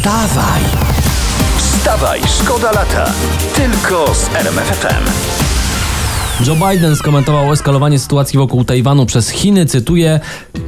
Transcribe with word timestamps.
Wstawaj! 0.00 0.62
Wstawaj, 1.56 2.20
szkoda 2.42 2.72
lata. 2.72 3.12
Tylko 3.54 4.14
z 4.14 4.34
RMFFM. 4.34 5.04
Joe 6.46 6.70
Biden 6.70 6.96
skomentował 6.96 7.52
eskalowanie 7.52 7.98
sytuacji 7.98 8.38
wokół 8.38 8.64
Tajwanu 8.64 9.06
przez 9.06 9.28
Chiny, 9.28 9.66
cytuję: 9.66 10.20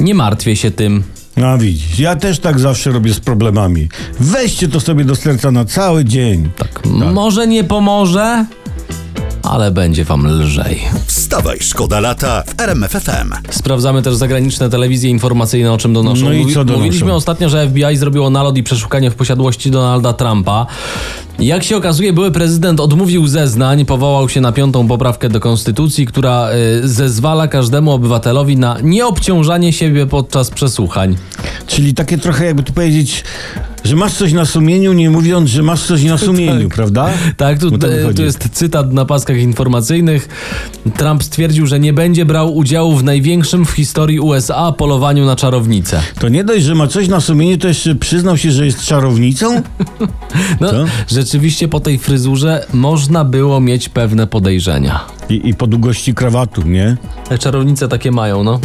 Nie 0.00 0.14
martwię 0.14 0.56
się 0.56 0.70
tym. 0.70 1.02
No 1.36 1.58
widzisz, 1.58 1.98
ja 1.98 2.16
też 2.16 2.38
tak 2.38 2.60
zawsze 2.60 2.90
robię 2.90 3.14
z 3.14 3.20
problemami. 3.20 3.88
Weźcie 4.20 4.68
to 4.68 4.80
sobie 4.80 5.04
do 5.04 5.16
serca 5.16 5.50
na 5.50 5.64
cały 5.64 6.04
dzień. 6.04 6.50
Tak, 6.56 6.86
może 7.12 7.46
nie 7.46 7.64
pomoże, 7.64 8.44
ale 9.50 9.70
będzie 9.70 10.04
wam 10.04 10.26
lżej. 10.26 10.80
Wstawaj, 11.06 11.58
szkoda 11.60 12.00
lata 12.00 12.42
w 12.46 12.60
RMFFM. 12.60 13.32
Sprawdzamy 13.50 14.02
też 14.02 14.14
zagraniczne 14.14 14.70
telewizje 14.70 15.10
informacyjne, 15.10 15.72
o 15.72 15.78
czym 15.78 15.92
donoszą. 15.92 16.24
No 16.24 16.32
i 16.32 16.46
co 16.46 16.64
donoszą? 16.64 16.78
Mówiliśmy 16.78 17.12
ostatnio, 17.12 17.48
że 17.48 17.68
FBI 17.68 17.96
zrobiło 17.96 18.30
nalot 18.30 18.56
i 18.56 18.62
przeszukanie 18.62 19.10
w 19.10 19.14
posiadłości 19.14 19.70
Donalda 19.70 20.12
Trumpa. 20.12 20.66
Jak 21.38 21.64
się 21.64 21.76
okazuje, 21.76 22.12
były 22.12 22.30
prezydent 22.30 22.80
odmówił 22.80 23.26
zeznań, 23.26 23.84
powołał 23.84 24.28
się 24.28 24.40
na 24.40 24.52
piątą 24.52 24.88
poprawkę 24.88 25.28
do 25.28 25.40
konstytucji, 25.40 26.06
która 26.06 26.50
y, 26.84 26.88
zezwala 26.88 27.48
każdemu 27.48 27.92
obywatelowi 27.92 28.56
na 28.56 28.76
nieobciążanie 28.82 29.72
siebie 29.72 30.06
podczas 30.06 30.50
przesłuchań. 30.50 31.16
Czyli 31.66 31.94
takie 31.94 32.18
trochę 32.18 32.44
jakby 32.44 32.62
tu 32.62 32.72
powiedzieć, 32.72 33.24
że 33.84 33.96
masz 33.96 34.14
coś 34.14 34.32
na 34.32 34.46
sumieniu, 34.46 34.92
nie 34.92 35.10
mówiąc, 35.10 35.50
że 35.50 35.62
masz 35.62 35.82
coś 35.82 36.04
na 36.04 36.18
sumieniu, 36.18 36.68
prawda? 36.68 37.10
Tak, 37.36 37.58
tu, 37.58 37.68
e, 38.08 38.14
tu 38.14 38.22
jest 38.22 38.48
cytat 38.52 38.92
na 38.92 39.04
paskach 39.04 39.36
informacyjnych. 39.36 40.28
Trump 40.96 41.24
stwierdził, 41.24 41.66
że 41.66 41.80
nie 41.80 41.92
będzie 41.92 42.24
brał 42.24 42.56
udziału 42.56 42.96
w 42.96 43.04
największym 43.04 43.66
w 43.66 43.70
historii 43.70 44.20
USA 44.20 44.72
polowaniu 44.72 45.26
na 45.26 45.36
czarownicę. 45.36 46.00
To 46.20 46.28
nie 46.28 46.44
dość, 46.44 46.64
że 46.64 46.74
ma 46.74 46.86
coś 46.86 47.08
na 47.08 47.20
sumieniu, 47.20 47.58
to 47.58 47.68
jeszcze 47.68 47.94
przyznał 47.94 48.36
się, 48.36 48.52
że 48.52 48.66
jest 48.66 48.84
czarownicą? 48.84 49.62
No, 50.60 50.70
Co? 50.70 50.84
rzeczywiście 51.08 51.68
po 51.68 51.80
tej 51.80 51.98
fryzurze 51.98 52.66
można 52.72 53.24
było 53.24 53.60
mieć 53.60 53.88
pewne 53.88 54.26
podejrzenia. 54.26 55.00
I, 55.28 55.48
I 55.48 55.54
po 55.54 55.66
długości 55.66 56.14
krawatu, 56.14 56.62
nie? 56.62 56.96
Te 57.28 57.38
czarownice 57.38 57.88
takie 57.88 58.10
mają, 58.10 58.44
no. 58.44 58.60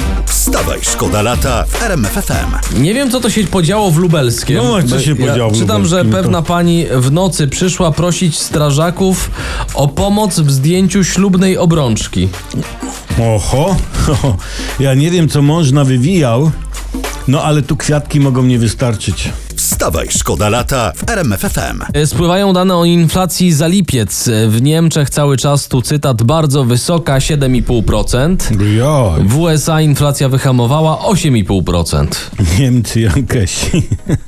Wstawaj, 0.45 0.79
szkoda 0.81 1.21
lata 1.21 1.65
w 1.67 1.81
RMFFM. 1.83 2.79
Nie 2.81 2.93
wiem, 2.93 3.11
co 3.11 3.19
to 3.19 3.29
się 3.29 3.43
podziało 3.43 3.91
w 3.91 3.97
Lubelskiem. 3.97 4.57
No, 4.57 4.83
co 4.83 5.01
się 5.01 5.15
podziało 5.15 5.51
w 5.51 5.59
Czytam, 5.59 5.85
że 5.85 5.97
Lubelskim, 5.97 6.11
to- 6.11 6.17
pewna 6.23 6.41
pani 6.41 6.85
w 6.91 7.11
nocy 7.11 7.47
przyszła 7.47 7.91
prosić 7.91 8.39
strażaków 8.39 9.31
o 9.73 9.87
pomoc 9.87 10.39
w 10.39 10.51
zdjęciu 10.51 11.03
ślubnej 11.03 11.57
obrączki. 11.57 12.29
Oho, 13.35 13.75
ja 14.79 14.93
nie 14.93 15.11
wiem, 15.11 15.29
co 15.29 15.41
mąż 15.41 15.71
nawywijał, 15.71 16.51
no 17.27 17.43
ale 17.43 17.61
tu 17.61 17.77
kwiatki 17.77 18.19
mogą 18.19 18.43
nie 18.43 18.59
wystarczyć. 18.59 19.29
Wstawaj, 19.85 20.07
szkoda 20.09 20.49
lata 20.49 20.91
w 20.95 21.09
RMFFM. 21.09 21.81
E, 21.93 22.07
Spływają 22.07 22.53
dane 22.53 22.75
o 22.75 22.85
inflacji 22.85 23.53
za 23.53 23.67
lipiec. 23.67 24.27
E, 24.27 24.47
W 24.47 24.61
Niemczech 24.61 25.09
cały 25.09 25.37
czas, 25.37 25.67
tu 25.67 25.81
cytat, 25.81 26.23
bardzo 26.23 26.63
wysoka, 26.63 27.17
7,5%. 27.17 28.37
Ja, 28.77 29.23
W 29.25 29.37
USA 29.39 29.81
inflacja 29.81 30.29
wyhamowała 30.29 30.97
8,5%. 30.97 32.07
Niemcy, 32.59 33.01
Jankesi. 33.01 33.81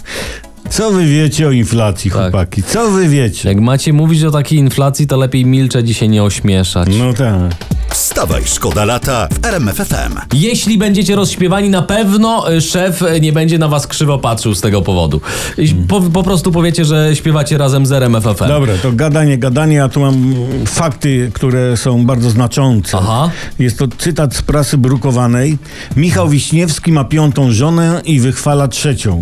Co 0.69 0.91
wy 0.91 1.05
wiecie 1.05 1.47
o 1.47 1.51
inflacji, 1.51 2.11
Tak. 2.11 2.21
chłopaki? 2.21 2.63
Co 2.63 2.91
wy 2.91 3.09
wiecie? 3.09 3.49
Jak 3.49 3.59
macie 3.59 3.93
mówić 3.93 4.23
o 4.23 4.31
takiej 4.31 4.59
inflacji, 4.59 5.07
to 5.07 5.17
lepiej 5.17 5.45
milczeć 5.45 5.89
i 5.89 5.93
się 5.93 6.07
nie 6.07 6.23
ośmieszać. 6.23 6.87
No 6.99 7.13
tak. 7.13 7.55
Wstawaj, 7.97 8.41
szkoda 8.45 8.85
lata 8.85 9.27
w 9.41 9.45
RMFFM. 9.45 10.15
Jeśli 10.33 10.77
będziecie 10.77 11.15
rozśpiewani, 11.15 11.69
na 11.69 11.81
pewno 11.81 12.51
y, 12.53 12.61
szef 12.61 13.01
y, 13.01 13.21
nie 13.21 13.33
będzie 13.33 13.57
na 13.57 13.67
was 13.67 13.87
krzywo 13.87 14.19
patrzył 14.19 14.55
z 14.55 14.61
tego 14.61 14.81
powodu. 14.81 15.21
I 15.57 15.75
Po, 15.75 16.01
po 16.01 16.23
prostu 16.23 16.51
powiecie, 16.51 16.85
że 16.85 17.15
śpiewacie 17.15 17.57
razem 17.57 17.85
z 17.85 17.91
RMFFM. 17.91 18.47
Dobra, 18.47 18.73
to 18.81 18.91
gadanie, 18.91 19.37
gadanie, 19.37 19.83
a 19.83 19.89
tu 19.89 19.99
mam 19.99 20.13
mm, 20.13 20.65
fakty, 20.65 21.31
które 21.33 21.77
są 21.77 22.05
bardzo 22.05 22.29
znaczące. 22.29 22.97
Aha. 22.97 23.29
Jest 23.59 23.79
to 23.79 23.87
cytat 23.97 24.35
z 24.35 24.41
prasy 24.41 24.77
brukowanej. 24.77 25.57
Michał 25.95 26.29
Wiśniewski 26.29 26.91
ma 26.91 27.03
piątą 27.03 27.51
żonę 27.51 28.01
i 28.05 28.19
wychwala 28.19 28.67
trzecią. 28.67 29.21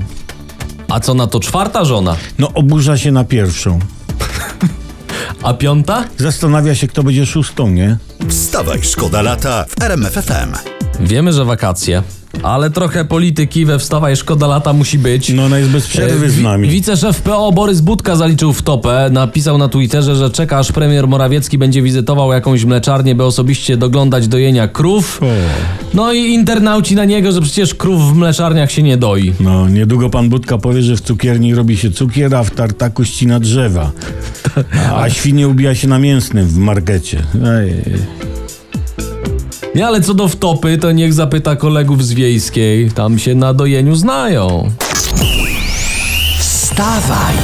A 0.89 0.99
co 0.99 1.13
na 1.13 1.27
to 1.27 1.39
czwarta 1.39 1.85
żona? 1.85 2.15
No 2.39 2.51
oburza 2.53 2.97
się 2.97 3.11
na 3.11 3.23
pierwszą. 3.23 3.79
A 5.43 5.53
piąta? 5.53 6.03
Zastanawia 6.17 6.75
się, 6.75 6.87
kto 6.87 7.03
będzie 7.03 7.25
szóstą, 7.25 7.69
nie? 7.69 7.97
Wstawaj, 8.29 8.79
szkoda 8.83 9.21
lata 9.21 9.65
w 9.69 9.81
RMFFM. 9.83 10.53
Wiemy, 10.99 11.33
że 11.33 11.45
wakacje. 11.45 12.03
Ale 12.43 12.69
trochę 12.69 13.05
polityki 13.05 13.65
we 13.65 13.79
wstawaj 13.79 14.15
szkoda 14.15 14.47
lata 14.47 14.73
musi 14.73 14.99
być. 14.99 15.29
No 15.29 15.45
ona 15.45 15.59
jest 15.59 15.69
bez 15.71 15.87
przerwy 15.87 16.25
E, 16.25 16.29
z 16.29 16.41
nami. 16.41 16.69
Wiceszef 16.69 17.21
PO 17.21 17.51
Borys 17.51 17.81
Budka 17.81 18.15
zaliczył 18.15 18.53
w 18.53 18.61
topę. 18.61 19.09
Napisał 19.11 19.57
na 19.57 19.67
Twitterze, 19.67 20.15
że 20.15 20.29
czeka 20.29 20.57
aż 20.57 20.71
premier 20.71 21.07
Morawiecki 21.07 21.57
będzie 21.57 21.81
wizytował 21.81 22.33
jakąś 22.33 22.65
mleczarnię, 22.65 23.15
by 23.15 23.23
osobiście 23.23 23.77
doglądać 23.77 24.27
dojenia 24.27 24.67
krów. 24.67 25.19
O. 25.23 25.25
No 25.93 26.13
i 26.13 26.19
internauci 26.33 26.95
na 26.95 27.05
niego, 27.05 27.31
że 27.31 27.41
przecież 27.41 27.73
krów 27.75 28.13
w 28.13 28.15
mleczarniach 28.15 28.71
się 28.71 28.83
nie 28.83 28.97
doi. 28.97 29.33
No, 29.39 29.69
niedługo 29.69 30.09
pan 30.09 30.29
Budka 30.29 30.57
powie, 30.57 30.81
że 30.81 30.95
w 30.95 31.01
cukierni 31.01 31.55
robi 31.55 31.77
się 31.77 31.91
cukier, 31.91 32.35
a 32.35 32.43
w 32.43 32.51
tartaku 32.51 33.05
ścina 33.05 33.39
drzewa. 33.39 33.91
A 34.95 35.09
świnie 35.09 35.47
ubija 35.47 35.75
się 35.75 35.87
na 35.87 35.99
mięsnym 35.99 36.47
w 36.47 36.57
markecie. 36.57 37.23
Ej. 37.45 37.83
Nie, 39.75 39.87
ale 39.87 40.01
co 40.01 40.13
do 40.13 40.27
wtopy, 40.27 40.77
to 40.77 40.91
niech 40.91 41.13
zapyta 41.13 41.55
kolegów 41.55 42.05
z 42.05 42.13
wiejskiej. 42.13 42.91
Tam 42.91 43.19
się 43.19 43.35
na 43.35 43.53
dojeniu 43.53 43.95
znają. 43.95 44.71
Wstawaj! 46.39 47.35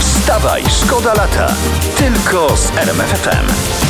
Wstawaj, 0.00 0.62
szkoda 0.82 1.14
lata. 1.14 1.54
Tylko 1.96 2.56
z 2.56 2.78
RMFFM. 2.78 3.83